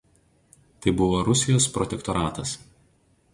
Tai 0.85 0.93
buvo 1.01 1.19
Rusijos 1.29 1.69
protektoratas. 1.77 2.49